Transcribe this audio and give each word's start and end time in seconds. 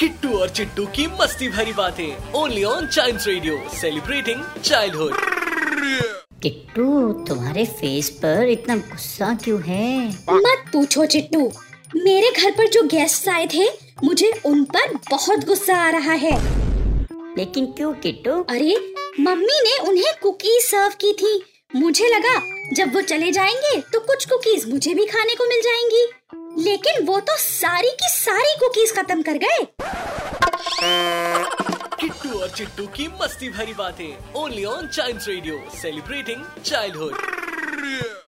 किट्टू 0.00 0.28
और 0.38 0.48
चिट्टू 0.48 0.84
की 0.86 1.06
मस्ती 1.20 1.48
भरी 1.48 1.72
बातें। 1.72 2.32
Only 2.32 2.64
on 2.64 2.86
Child 2.86 3.20
Radio 3.26 3.56
celebrating 3.80 4.42
childhood 4.64 5.14
Kittu 6.42 7.12
तुम्हारे 7.28 7.64
फेस 7.70 8.10
पर 8.10 8.48
इतना 8.48 8.76
गुस्सा 8.76 9.32
क्यों 9.44 9.60
है? 9.62 10.08
मत 10.30 10.64
पूछो 10.72 11.06
चिट्टू। 11.06 11.40
मेरे 11.96 12.30
घर 12.32 12.50
पर 12.50 12.68
जो 12.68 12.82
गेस्ट 12.82 13.28
आए 13.28 13.48
थे 13.54 13.66
मुझे 14.04 14.30
उन 14.44 14.64
पर 14.64 14.94
बहुत 15.10 15.44
गुस्सा 15.44 15.76
आ 15.76 15.90
रहा 15.90 16.12
है। 16.12 16.32
लेकिन 17.38 17.66
क्यों 17.66 17.92
किट्टू? 17.94 18.42
अरे 18.42 18.76
मम्मी 19.20 19.60
ने 19.62 19.76
उन्हें 19.88 20.12
कुकीज 20.22 20.62
सर्व 20.62 20.94
की 21.00 21.12
थी। 21.12 21.42
मुझे 21.76 22.08
लगा 22.08 22.40
जब 22.74 22.94
वो 22.94 23.00
चले 23.00 23.32
जाएँगे 23.32 23.80
तो 23.92 24.00
कुछ 24.00 24.24
कुकीज 24.26 24.68
मुझे 24.68 24.94
भी 24.94 25.06
खाने 25.06 25.34
को 25.34 25.44
मिल 25.44 25.60
जाएँगी। 25.60 26.06
लेकिन 26.58 27.04
वो 27.06 27.18
तो 27.20 27.36
सारी 27.36 27.90
की 28.00 28.08
सारी 28.10 28.54
कुकीज 28.60 28.92
खत्म 28.96 29.22
कर 29.22 29.38
गए। 29.44 29.64
किट्टू 32.00 32.38
और 32.40 32.50
चिट्टू 32.50 32.86
की 32.96 33.08
मस्ती 33.22 33.48
भरी 33.50 33.74
बातें 33.74 34.34
only 34.40 34.64
on 34.64 34.88
Child 34.88 35.28
Radio 35.28 35.60
celebrating 35.82 36.44
childhood 36.64 38.26